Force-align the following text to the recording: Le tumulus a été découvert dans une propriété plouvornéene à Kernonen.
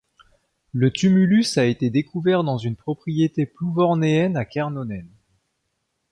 Le 0.73 0.89
tumulus 0.89 1.59
a 1.59 1.65
été 1.65 1.91
découvert 1.91 2.43
dans 2.43 2.57
une 2.57 2.75
propriété 2.75 3.45
plouvornéene 3.45 4.35
à 4.35 4.45
Kernonen. 4.45 5.07